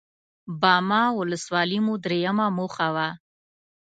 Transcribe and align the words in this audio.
باما 0.61 1.03
ولسوالي 1.19 1.79
مو 1.85 1.93
درېيمه 2.03 2.45
موخه 2.57 2.87
وه. 2.95 3.07